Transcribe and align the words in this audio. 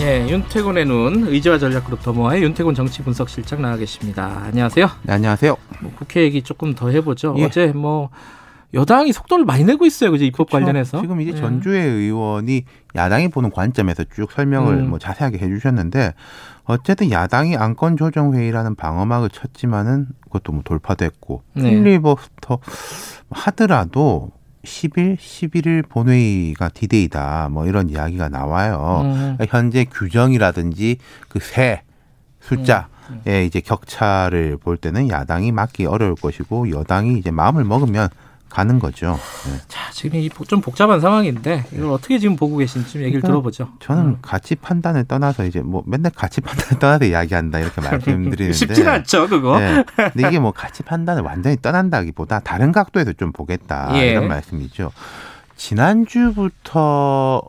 예, 0.00 0.28
윤태곤의 0.28 0.86
눈 0.86 1.26
의지와 1.26 1.58
전략그룹 1.58 2.02
더모아의 2.02 2.42
윤태곤 2.44 2.74
정치 2.74 3.02
분석 3.02 3.28
실장 3.28 3.62
나와 3.62 3.76
계십니다. 3.76 4.42
안녕하세요. 4.44 4.86
네, 5.02 5.12
안녕하세요. 5.12 5.56
뭐 5.80 5.92
국회 5.96 6.22
얘기 6.22 6.42
조금 6.42 6.74
더 6.74 6.88
해보죠. 6.90 7.34
예. 7.38 7.44
어제 7.44 7.66
뭐 7.68 8.10
여당이 8.74 9.12
속도를 9.12 9.44
많이 9.44 9.64
내고 9.64 9.86
있어요, 9.86 10.12
그죠 10.12 10.24
입법 10.24 10.50
그렇죠. 10.50 10.64
관련해서. 10.64 11.00
지금 11.00 11.20
이제 11.20 11.32
예. 11.32 11.36
전주의 11.36 11.84
의원이 11.84 12.64
야당이 12.94 13.28
보는 13.28 13.50
관점에서 13.50 14.04
쭉 14.14 14.30
설명을 14.30 14.74
음. 14.74 14.90
뭐 14.90 14.98
자세하게 15.00 15.38
해주셨는데 15.38 16.14
어쨌든 16.64 17.10
야당이 17.10 17.56
안건 17.56 17.96
조정 17.96 18.34
회의라는 18.34 18.76
방어막을 18.76 19.30
쳤지만은 19.30 20.06
그것도 20.24 20.52
뭐 20.52 20.62
돌파됐고 20.64 21.42
네. 21.54 21.70
필리버스터 21.70 22.58
하더라도 23.30 24.30
10일, 24.64 25.16
11일 25.16 25.88
본회의가 25.88 26.68
디데이다 26.70 27.48
뭐 27.50 27.66
이런 27.66 27.90
이야기가 27.90 28.28
나와요. 28.28 29.02
음. 29.04 29.34
그러니까 29.36 29.46
현재 29.58 29.84
규정이라든지 29.84 30.98
그 31.28 31.38
세 31.40 31.82
숫자의 32.40 33.46
이제 33.46 33.60
격차를 33.60 34.56
볼 34.58 34.76
때는 34.76 35.08
야당이 35.08 35.52
막기 35.52 35.86
어려울 35.86 36.14
것이고 36.14 36.70
여당이 36.70 37.18
이제 37.18 37.30
마음을 37.30 37.64
먹으면 37.64 38.08
가는 38.48 38.78
거죠. 38.78 39.18
네. 39.46 39.58
자, 39.68 39.90
지금 39.92 40.18
이 40.20 40.28
좀 40.46 40.60
복잡한 40.60 41.00
상황인데 41.00 41.64
이걸 41.72 41.90
어떻게 41.90 42.18
지금 42.18 42.36
보고 42.36 42.56
계신지 42.56 42.92
좀 42.92 43.02
얘기를 43.02 43.20
그러니까 43.20 43.28
들어보죠. 43.28 43.68
저는 43.80 44.02
음. 44.04 44.18
가치 44.22 44.54
판단을 44.54 45.04
떠나서 45.04 45.44
이제 45.44 45.60
뭐 45.60 45.82
맨날 45.86 46.12
가치 46.14 46.40
판단을 46.40 46.78
떠나서 46.78 47.04
이야기한다 47.04 47.58
이렇게 47.58 47.80
말씀드리는데 47.80 48.52
쉽진 48.52 48.88
않죠, 48.88 49.28
그거. 49.28 49.58
네. 49.58 49.84
근데 49.96 50.28
이게 50.28 50.38
뭐 50.38 50.52
가치 50.52 50.82
판단을 50.82 51.22
완전히 51.22 51.56
떠난다기보다 51.60 52.40
다른 52.40 52.72
각도에서 52.72 53.12
좀 53.14 53.32
보겠다 53.32 53.90
예. 53.94 54.12
이런 54.12 54.28
말씀이죠. 54.28 54.90
지난주부터 55.56 57.42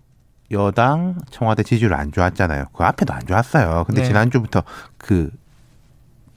여당 0.52 1.16
청와대 1.30 1.64
지지율 1.64 1.94
안 1.94 2.12
좋았잖아요. 2.12 2.66
그 2.74 2.84
앞에도 2.84 3.14
안 3.14 3.26
좋았어요. 3.26 3.84
근데 3.86 4.02
네. 4.02 4.08
지난주부터 4.08 4.64
그 4.98 5.30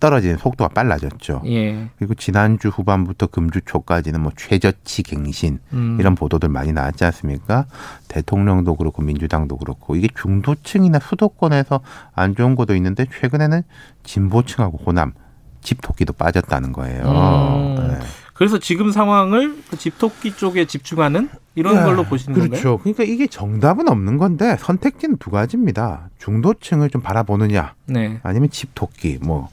떨어지는 0.02 0.36
속도가 0.36 0.70
빨라졌죠. 0.74 1.42
예. 1.46 1.88
그리고 1.96 2.14
지난주 2.14 2.70
후반부터 2.70 3.28
금주 3.28 3.60
초까지는 3.64 4.20
뭐 4.20 4.32
최저치 4.36 5.04
갱신 5.04 5.60
음. 5.74 5.96
이런 6.00 6.16
보도들 6.16 6.48
많이 6.48 6.72
나왔지 6.72 7.04
않습니까? 7.04 7.66
대통령도 8.08 8.74
그렇고 8.74 9.00
민주당도 9.00 9.58
그렇고 9.58 9.94
이게 9.94 10.08
중도층이나 10.20 10.98
수도권에서 10.98 11.82
안 12.16 12.34
좋은 12.34 12.56
것도 12.56 12.74
있는데 12.74 13.06
최근에는 13.20 13.62
진보층하고 14.02 14.80
호남 14.84 15.12
집토끼도 15.60 16.14
빠졌다는 16.14 16.72
거예요. 16.72 17.04
음. 17.04 17.88
네. 17.88 17.98
그래서 18.34 18.58
지금 18.58 18.90
상황을 18.90 19.62
그 19.70 19.78
집토끼 19.78 20.34
쪽에 20.34 20.64
집중하는 20.64 21.28
이런 21.54 21.76
야, 21.76 21.84
걸로 21.84 22.02
보시는 22.02 22.36
건가요? 22.36 22.60
그렇죠. 22.60 22.78
그러니까 22.78 23.04
이게 23.04 23.28
정답은 23.28 23.88
없는 23.88 24.18
건데 24.18 24.56
선택지는 24.58 25.18
두 25.18 25.30
가지입니다. 25.30 26.08
중도층을 26.18 26.90
좀 26.90 27.02
바라보느냐 27.02 27.74
네. 27.86 28.18
아니면 28.24 28.50
집토끼 28.50 29.18
뭐 29.22 29.48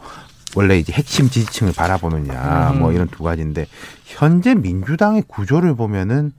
원래 0.55 0.77
이제 0.77 0.93
핵심 0.93 1.29
지지층을 1.29 1.73
바라보느냐 1.73 2.71
음. 2.71 2.79
뭐 2.79 2.91
이런 2.91 3.07
두 3.07 3.23
가지인데 3.23 3.67
현재 4.05 4.55
민주당의 4.55 5.23
구조를 5.27 5.75
보면은 5.75 6.31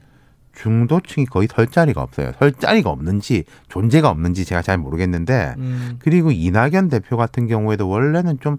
중도층이 0.53 1.27
거의 1.27 1.47
설 1.49 1.67
자리가 1.67 2.01
없어요. 2.01 2.33
설 2.37 2.51
자리가 2.51 2.89
없는지 2.89 3.45
존재가 3.69 4.09
없는지 4.09 4.43
제가 4.43 4.61
잘 4.61 4.77
모르겠는데 4.77 5.55
음. 5.57 5.95
그리고 5.99 6.31
이낙연 6.31 6.89
대표 6.89 7.15
같은 7.15 7.47
경우에도 7.47 7.87
원래는 7.87 8.39
좀 8.39 8.57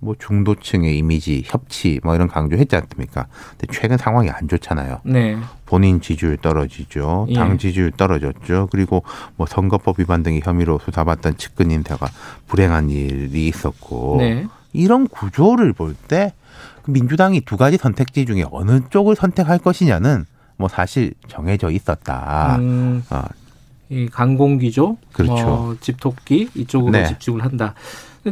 뭐 0.00 0.14
중도층의 0.18 0.98
이미지 0.98 1.42
협치 1.44 2.00
뭐 2.04 2.14
이런 2.14 2.28
강조했지 2.28 2.76
않습니까? 2.76 3.26
근데 3.50 3.66
최근 3.72 3.96
상황이 3.96 4.30
안 4.30 4.48
좋잖아요. 4.48 5.00
네. 5.04 5.36
본인 5.64 6.00
지지율 6.00 6.36
떨어지죠. 6.36 7.26
예. 7.30 7.34
당 7.34 7.58
지지율 7.58 7.90
떨어졌죠. 7.90 8.68
그리고 8.70 9.02
뭐 9.36 9.46
선거법 9.46 9.98
위반 9.98 10.22
등의 10.22 10.42
혐의로 10.44 10.78
수사받던 10.78 11.38
측근 11.38 11.70
인사가 11.70 12.08
불행한 12.46 12.90
일이 12.90 13.48
있었고 13.48 14.16
네. 14.18 14.46
이런 14.72 15.08
구조를 15.08 15.72
볼 15.72 15.94
때 16.08 16.32
민주당이 16.86 17.40
두 17.40 17.56
가지 17.56 17.76
선택지 17.76 18.26
중에 18.26 18.44
어느 18.50 18.80
쪽을 18.90 19.16
선택할 19.16 19.58
것이냐는 19.58 20.24
뭐 20.56 20.68
사실 20.68 21.14
정해져 21.28 21.70
있었다. 21.70 22.56
음, 22.60 23.02
어, 23.10 23.22
이 23.88 24.08
강공기조, 24.08 24.96
그렇죠. 25.12 25.34
뭐 25.46 25.76
집토끼 25.80 26.48
이쪽으로 26.54 26.92
네. 26.92 27.06
집중을 27.08 27.44
한다. 27.44 27.74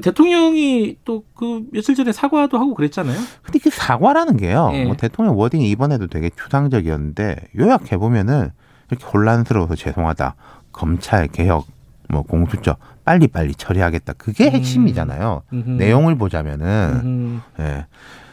대통령이 0.01 0.97
또 1.05 1.23
그 1.37 1.63
며칠 1.73 1.95
전에 1.95 2.13
사과도 2.13 2.59
하고 2.59 2.75
그랬잖아요. 2.75 3.17
근데 3.43 3.59
그 3.59 3.71
사과라는 3.71 4.37
게요. 4.37 4.71
예. 4.73 4.85
뭐 4.85 4.97
대통령 4.97 5.37
워딩이 5.37 5.69
이번에도 5.71 6.07
되게 6.07 6.31
추상적이었는데 6.31 7.49
요약해 7.59 7.97
보면은 7.97 8.51
이렇게 8.91 9.05
혼란스러워서 9.05 9.75
죄송하다. 9.77 10.35
검찰 10.73 11.29
개혁, 11.29 11.67
뭐 12.09 12.23
공수처 12.23 12.77
빨리 13.05 13.29
빨리 13.29 13.55
처리하겠다. 13.55 14.15
그게 14.15 14.47
음. 14.47 14.53
핵심이잖아요. 14.53 15.43
음흠. 15.53 15.71
내용을 15.71 16.17
보자면은 16.17 17.01
음, 17.05 17.43
예. 17.61 17.87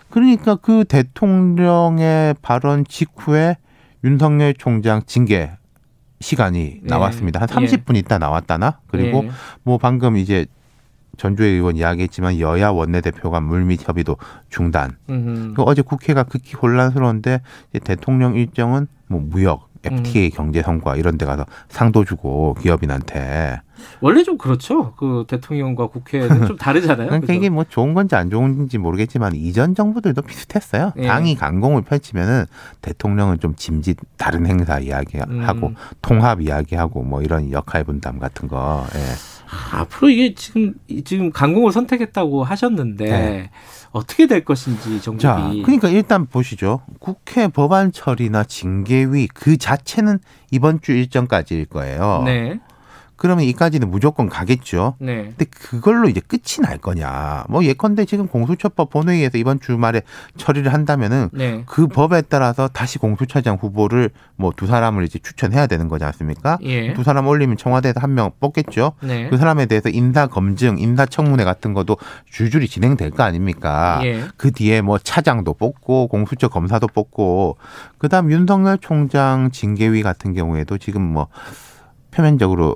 그러니까 0.10 0.56
그 0.56 0.84
대통령의 0.86 2.36
발언 2.42 2.86
직후에 2.86 3.58
윤석열 4.04 4.54
총장 4.54 5.02
징계 5.06 5.52
시간이 6.20 6.82
네. 6.82 6.82
나왔습니다. 6.84 7.40
한 7.40 7.48
예. 7.64 7.68
30분 7.68 7.96
있다 7.98 8.20
나왔다나? 8.20 8.80
그리고 8.88 9.24
예. 9.26 9.32
뭐 9.64 9.78
방금 9.78 10.18
이제 10.18 10.46
전주의 11.18 11.54
의원 11.54 11.76
이야기했지만 11.76 12.40
여야 12.40 12.70
원내대표가 12.70 13.42
물밑 13.42 13.88
협의도 13.88 14.18
중단. 14.50 14.98
그 15.08 15.62
어제 15.64 15.82
국회가 15.82 16.24
극히 16.24 16.56
혼란스러운데 16.56 17.42
대통령 17.84 18.36
일정은 18.36 18.88
뭐 19.08 19.20
무역, 19.20 19.70
FTA 19.84 20.26
음. 20.26 20.30
경제 20.34 20.62
성과 20.62 20.96
이런 20.96 21.18
데 21.18 21.26
가서 21.26 21.46
상도 21.70 22.06
주고 22.06 22.56
기업인한테. 22.56 23.62
원래 24.00 24.24
좀 24.24 24.38
그렇죠. 24.38 24.94
그 24.94 25.26
대통령과 25.28 25.88
국회는 25.88 26.48
좀 26.48 26.56
다르잖아요. 26.58 27.08
그러니까 27.08 27.20
그죠? 27.22 27.34
이게 27.34 27.50
뭐 27.50 27.64
좋은 27.64 27.94
건지 27.94 28.16
안 28.16 28.30
좋은지 28.30 28.78
모르겠지만 28.78 29.36
이전 29.36 29.74
정부들도 29.74 30.22
비슷했어요. 30.22 30.94
예. 30.98 31.08
당이 31.08 31.36
강공을 31.36 31.82
펼치면은 31.82 32.46
대통령은 32.82 33.40
좀 33.40 33.56
짐짓 33.56 33.98
다른 34.18 34.46
행사 34.46 34.80
이야기하고 34.80 35.68
음. 35.68 35.76
통합 36.02 36.42
이야기하고 36.42 37.04
뭐 37.04 37.22
이런 37.22 37.52
역할 37.52 37.84
분담 37.84 38.20
같은 38.20 38.48
거. 38.48 38.86
예. 38.96 39.00
아, 39.52 39.82
앞으로 39.82 40.10
이게 40.10 40.34
지금 40.34 40.74
지금 41.04 41.32
강공을 41.32 41.72
선택했다고 41.74 42.44
하셨는데 42.44 43.06
네. 43.06 43.50
어떻게 43.92 44.26
될 44.26 44.46
것인지 44.46 45.02
정국이. 45.02 45.22
자, 45.22 45.52
그러니까 45.66 45.90
일단 45.90 46.26
보시죠. 46.26 46.82
국회 47.00 47.50
법안 47.50 47.92
처리나 47.92 48.46
징계위 48.46 49.28
그 49.34 49.58
자체는 49.58 50.20
이번 50.52 50.80
주 50.82 50.94
일정까지일 50.94 51.66
거예요. 51.66 52.24
네. 52.26 52.60
그러면 53.22 53.46
이까지는 53.46 53.92
무조건 53.92 54.30
가겠죠. 54.30 54.96
네. 54.98 55.26
근데 55.26 55.46
그걸로 55.46 56.10
이제 56.10 56.20
끝이 56.20 56.60
날 56.64 56.80
거냐. 56.80 57.46
뭐 57.50 57.64
예컨대 57.64 58.06
지금 58.06 58.28
공수처법 58.28 58.90
본회의에서 58.90 59.38
이번 59.38 59.60
주말에 59.60 60.02
처리를 60.38 60.74
한다면은 60.74 61.30
네. 61.32 61.62
그 61.68 61.86
법에 61.86 62.24
따라서 62.24 62.68
다시 62.68 62.98
공수처장 62.98 63.58
후보를 63.62 64.10
뭐 64.38 64.52
두 64.58 64.66
사람을 64.66 65.04
이제 65.04 65.20
추천해야 65.20 65.68
되는 65.68 65.88
거지 65.88 66.04
않습니까? 66.04 66.58
예. 66.64 66.94
두 66.94 67.04
사람 67.04 67.28
올리면 67.28 67.58
청와대에서 67.58 68.00
한 68.00 68.16
명 68.16 68.32
뽑겠죠. 68.40 68.94
네. 69.04 69.30
그 69.30 69.38
사람에 69.38 69.68
대해서 69.68 69.90
인사 69.90 70.26
검증, 70.26 70.80
인사 70.80 71.06
청문회 71.06 71.44
같은 71.44 71.76
것도 71.76 71.98
줄줄이 72.26 72.68
진행될 72.68 73.12
거 73.12 73.22
아닙니까? 73.22 74.02
예. 74.04 74.24
그 74.36 74.52
뒤에 74.52 74.82
뭐 74.82 74.98
차장도 74.98 75.54
뽑고 75.54 76.08
공수처 76.08 76.48
검사도 76.48 76.88
뽑고 76.88 77.58
그다음 78.00 78.32
윤석열 78.32 78.80
총장 78.80 79.52
징계위 79.52 80.02
같은 80.02 80.34
경우에도 80.34 80.80
지금 80.80 81.04
뭐 81.04 81.28
표면적으로 82.12 82.76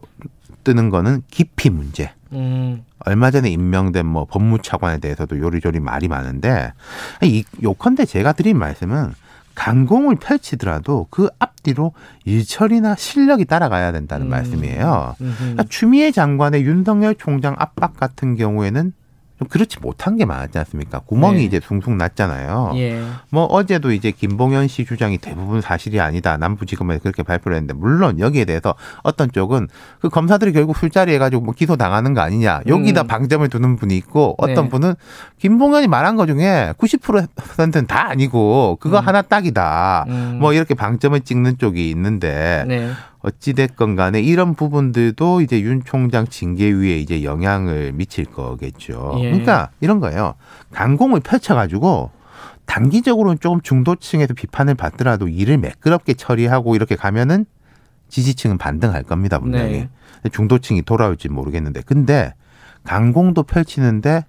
뜨는 0.66 0.90
거는 0.90 1.22
깊이 1.32 1.70
문제. 1.70 2.12
음. 2.34 2.84
얼마 3.00 3.32
전에 3.32 3.50
임명된 3.50 4.06
뭐 4.06 4.26
법무차관에 4.26 4.98
대해서도 4.98 5.40
요리조리 5.40 5.80
말이 5.80 6.10
많은데 6.10 6.74
이 7.24 7.46
요컨대 7.64 8.06
제가 8.06 8.34
드린 8.34 8.58
말씀은 8.58 9.14
강공을 9.54 10.16
펼치더라도 10.16 11.08
그 11.10 11.30
앞뒤로 11.40 11.94
일처리나 12.26 12.96
실력이 12.96 13.46
따라가야 13.46 13.94
된다는 13.94 14.28
음. 14.28 14.32
말씀이에요. 14.32 15.16
그러니까 15.18 15.64
추미애 15.70 16.12
장관의 16.12 16.66
윤석열 16.66 17.16
총장 17.16 17.56
압박 17.58 17.96
같은 17.96 18.36
경우에는 18.36 18.92
좀 19.38 19.48
그렇지 19.50 19.80
못한 19.82 20.16
게 20.16 20.24
많았지 20.24 20.58
않습니까? 20.60 21.00
구멍이 21.00 21.38
네. 21.40 21.44
이제 21.44 21.60
숭숭 21.62 21.98
났잖아요. 21.98 22.72
예. 22.76 23.02
뭐 23.30 23.44
어제도 23.46 23.92
이제 23.92 24.12
김봉현 24.12 24.70
씨 24.70 24.86
주장이 24.86 25.18
대부분 25.18 25.60
사실이 25.60 26.00
아니다. 26.00 26.38
남부지검에서 26.38 27.02
그렇게 27.02 27.22
발표를 27.22 27.58
했는데 27.58 27.74
물론 27.74 28.20
여기에 28.20 28.46
대해서 28.46 28.76
어떤 29.04 29.30
쪽은 29.30 29.68
그 30.00 30.10
검사들이 30.10 30.54
결국 30.54 30.78
술자리 30.78 31.14
해가지고 31.14 31.44
뭐 31.44 31.54
기소 31.54 31.76
당하는 31.76 32.14
거 32.14 32.22
아니냐. 32.22 32.62
여기다 32.66 33.02
음. 33.02 33.08
방점을 33.08 33.48
두는 33.50 33.76
분이 33.76 33.98
있고 33.98 34.36
어떤 34.38 34.66
네. 34.66 34.70
분은 34.70 34.94
김봉현이 35.40 35.88
말한 35.88 36.16
것 36.16 36.28
중에 36.28 36.74
90%는 36.78 37.88
다 37.88 38.08
아니고 38.08 38.78
그거 38.80 39.00
음. 39.00 39.08
하나 39.08 39.22
딱이다. 39.22 40.06
음. 40.08 40.38
뭐 40.40 40.54
이렇게 40.54 40.74
방점을 40.74 41.20
찍는 41.20 41.58
쪽이 41.58 41.90
있는데 41.90 42.64
네. 42.68 42.90
어찌됐건 43.26 43.96
간에 43.96 44.22
이런 44.22 44.54
부분들도 44.54 45.42
이제 45.42 45.60
윤 45.62 45.84
총장 45.84 46.28
징계위에 46.28 47.00
이제 47.00 47.24
영향을 47.24 47.92
미칠 47.94 48.26
거겠죠. 48.26 49.16
예. 49.20 49.24
그러니까 49.32 49.72
이런 49.82 50.00
거예요. 50.00 50.36
강공을 50.72 51.22
펼쳐가지고 51.22 52.12
단기적으로는 52.66 53.40
조금 53.40 53.62
중도층에서 53.62 54.34
비판을 54.36 54.76
받더라도 54.76 55.28
일을 55.28 55.58
매끄럽게 55.58 56.14
처리하고 56.14 56.76
이렇게 56.76 56.96
가면은 56.96 57.46
지지층은 58.10 58.58
반등할 58.60 59.04
겁니다, 59.04 59.40
분명히. 59.40 59.88
네. 60.24 60.30
중도층이 60.32 60.84
돌아올지 60.84 61.28
모르겠는데. 61.30 61.82
근데 61.82 62.34
강공도 62.84 63.44
펼치는데 63.44 64.26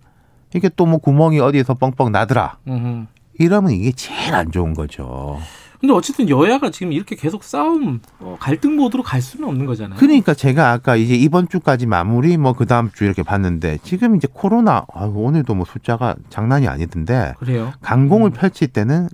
이게 0.54 0.70
또 0.70 0.86
뭐 0.86 0.98
구멍이 0.98 1.40
어디에서 1.40 1.74
뻥뻥 1.74 2.12
나더라. 2.12 2.58
음흠. 2.66 3.06
이러면 3.38 3.72
이게 3.72 3.92
제일 3.92 4.34
안 4.34 4.50
좋은 4.50 4.72
거죠. 4.72 5.38
근데 5.80 5.92
어쨌든 5.92 6.28
여야가 6.28 6.70
지금 6.70 6.92
이렇게 6.92 7.14
계속 7.16 7.44
싸움, 7.44 8.00
어, 8.20 8.36
갈등 8.40 8.76
모드로 8.76 9.02
갈 9.02 9.20
수는 9.22 9.48
없는 9.48 9.66
거잖아요. 9.66 9.98
그러니까 9.98 10.34
제가 10.34 10.72
아까 10.72 10.96
이제 10.96 11.14
이번 11.14 11.48
주까지 11.48 11.86
마무리 11.86 12.36
뭐 12.36 12.52
그 12.54 12.64
다음 12.66 12.90
주 12.92 13.04
이렇게 13.04 13.22
봤는데 13.22 13.78
지금 13.82 14.16
이제 14.16 14.26
코로나 14.32 14.86
아유, 14.94 15.12
오늘도 15.14 15.54
뭐 15.54 15.66
숫자가 15.66 16.16
장난이 16.30 16.66
아니던데 16.68 17.34
그래요. 17.38 17.72
강공을 17.82 18.30
펼칠 18.30 18.68
때는 18.68 19.08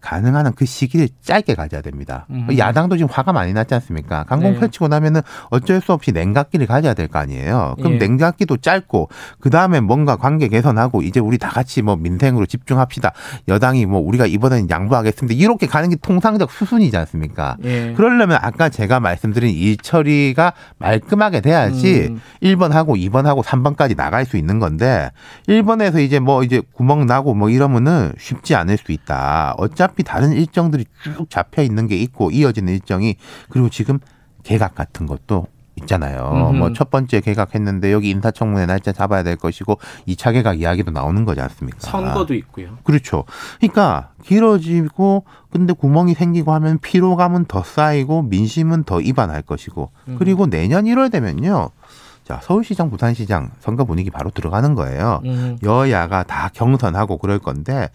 가능한 0.00 0.46
한그 0.46 0.64
시기를 0.66 1.08
짧게 1.22 1.54
가져야 1.54 1.80
됩니다. 1.80 2.26
음. 2.30 2.46
야당도 2.56 2.96
지금 2.96 3.08
화가 3.10 3.32
많이 3.32 3.52
났지 3.52 3.74
않습니까? 3.74 4.24
강공 4.24 4.52
네. 4.54 4.58
펼치고 4.60 4.88
나면은 4.88 5.22
어쩔 5.50 5.80
수 5.80 5.92
없이 5.92 6.12
냉각기를 6.12 6.66
가져야 6.66 6.94
될 6.94 7.08
거 7.08 7.18
아니에요. 7.20 7.74
그럼 7.78 7.94
예. 7.94 7.98
냉각기도 7.98 8.56
짧고 8.58 9.08
그 9.40 9.48
다음에 9.50 9.80
뭔가 9.80 10.16
관계 10.16 10.48
개선하고 10.48 11.02
이제 11.02 11.20
우리 11.20 11.38
다 11.38 11.48
같이 11.48 11.82
뭐 11.82 11.96
민생으로 11.96 12.46
집중합시다. 12.46 13.12
여당이 13.48 13.86
뭐 13.86 14.00
우리가 14.00 14.26
이번에는 14.26 14.68
양보하겠습니다. 14.70 15.38
이렇게 15.40 15.66
가는 15.66 15.88
게 15.88 15.96
통상적 15.96 16.50
수순이지 16.50 16.96
않습니까? 16.96 17.56
예. 17.64 17.92
그러려면 17.96 18.38
아까 18.42 18.68
제가 18.68 18.98
말씀드린 19.00 19.54
일 19.54 19.76
처리가 19.76 20.52
말끔하게 20.78 21.40
돼야지 21.40 22.08
음. 22.10 22.20
1번 22.42 22.70
하고 22.70 22.96
2번 22.96 23.24
하고 23.24 23.42
3번까지 23.42 23.96
나갈 23.96 24.24
수 24.26 24.36
있는 24.36 24.58
건데 24.58 25.10
1번에서 25.48 26.00
이제 26.00 26.18
뭐 26.18 26.42
이제 26.42 26.60
구멍 26.72 27.06
나고 27.06 27.34
뭐 27.34 27.50
이러면은 27.50 28.12
쉽지 28.18 28.54
않을 28.54 28.76
수 28.78 28.92
있다. 28.92 29.54
어차 29.58 29.85
피 29.94 30.02
다른 30.02 30.32
일정들이 30.32 30.84
쭉 31.02 31.28
잡혀 31.30 31.62
있는 31.62 31.86
게 31.86 31.96
있고 31.96 32.30
이어지는 32.30 32.72
일정이 32.72 33.16
그리고 33.50 33.68
지금 33.68 33.98
개각 34.42 34.74
같은 34.74 35.06
것도 35.06 35.46
있잖아요. 35.82 36.52
뭐 36.56 36.72
첫 36.72 36.88
번째 36.90 37.20
개각했는데 37.20 37.92
여기 37.92 38.08
인사청문회 38.10 38.64
날짜 38.64 38.92
잡아야 38.92 39.22
될 39.22 39.36
것이고 39.36 39.78
2차 40.08 40.32
개각 40.32 40.58
이야기도 40.60 40.90
나오는 40.90 41.24
거지 41.26 41.40
않습니까? 41.42 41.78
선거도 41.80 42.34
있고요. 42.34 42.78
그렇죠. 42.82 43.24
그러니까 43.60 44.10
길어지고 44.24 45.24
근데 45.50 45.74
구멍이 45.74 46.14
생기고 46.14 46.52
하면 46.54 46.78
피로감은 46.78 47.44
더 47.44 47.62
쌓이고 47.62 48.22
민심은 48.22 48.84
더 48.84 49.00
이반할 49.02 49.42
것이고 49.42 49.90
음. 50.08 50.16
그리고 50.18 50.46
내년 50.46 50.84
1월 50.84 51.12
되면요. 51.12 51.70
자, 52.26 52.40
서울시장, 52.42 52.90
부산시장 52.90 53.52
선거 53.60 53.84
분위기 53.84 54.10
바로 54.10 54.30
들어가는 54.30 54.74
거예요. 54.74 55.20
음. 55.26 55.58
여야가 55.62 56.24
다 56.24 56.50
경선하고 56.52 57.18
그럴 57.18 57.38
건데 57.38 57.88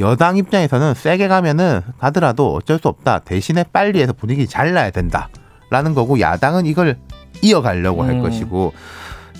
여당 0.00 0.36
입장에서는 0.36 0.94
세게 0.94 1.28
가면은 1.28 1.82
가더라도 1.98 2.52
어쩔 2.52 2.80
수 2.80 2.88
없다. 2.88 3.20
대신에 3.20 3.64
빨리 3.72 4.02
해서 4.02 4.12
분위기 4.12 4.48
잘 4.48 4.74
나야 4.74 4.90
된다 4.90 5.28
라는 5.70 5.94
거고 5.94 6.18
야당은 6.18 6.66
이걸 6.66 6.98
이어가려고 7.42 8.02
할 8.02 8.12
음. 8.12 8.22
것이고 8.22 8.72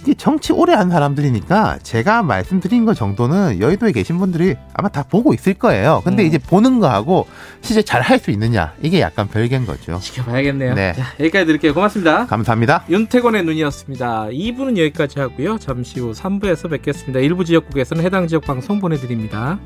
이게 0.02 0.14
정치 0.14 0.52
오래 0.52 0.72
한 0.74 0.90
사람들이니까 0.90 1.78
제가 1.82 2.22
말씀드린 2.22 2.84
거 2.84 2.94
정도는 2.94 3.60
여의도에 3.60 3.92
계신 3.92 4.18
분들이 4.18 4.54
아마 4.74 4.88
다 4.88 5.02
보고 5.02 5.34
있을 5.34 5.54
거예요. 5.54 6.00
근데 6.04 6.22
음. 6.22 6.26
이제 6.26 6.38
보는 6.38 6.78
거하고 6.80 7.26
실제 7.60 7.82
잘 7.82 8.02
할 8.02 8.18
수 8.20 8.30
있느냐 8.30 8.72
이게 8.80 9.00
약간 9.00 9.26
별개인 9.28 9.66
거죠. 9.66 9.98
지켜봐야겠네요. 10.00 10.74
네. 10.74 10.92
자, 10.94 11.02
여기까지 11.20 11.46
드릴게요. 11.46 11.74
고맙습니다. 11.74 12.26
감사합니다. 12.26 12.84
윤태권의 12.88 13.44
눈이었습니다. 13.44 14.26
2부는 14.26 14.78
여기까지 14.78 15.18
하고요. 15.18 15.58
잠시 15.58 16.00
후 16.00 16.12
3부에서 16.12 16.70
뵙겠습니다. 16.70 17.20
일부 17.20 17.44
지역국에서는 17.44 18.02
해당 18.04 18.26
지역 18.28 18.44
방송 18.44 18.80
보내드립니다. 18.80 19.58